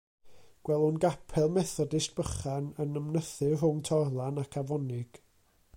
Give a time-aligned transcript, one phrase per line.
[0.67, 5.21] Gwelwn gapel Methodist bychan yn ymnythu rhwng torlan ac afonig.